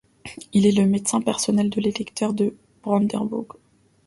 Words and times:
Il 0.51 0.65
est 0.65 0.71
le 0.71 0.87
médecin 0.87 1.21
personnel 1.21 1.69
de 1.69 1.79
l'électeur 1.79 2.33
de 2.33 2.55
Brandebourg. 2.81 3.55